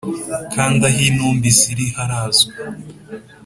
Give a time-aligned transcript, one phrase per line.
[0.53, 2.53] Kandi aho intumbi ziri harazwi